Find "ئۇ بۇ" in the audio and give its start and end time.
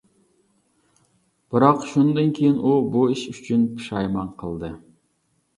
2.63-3.05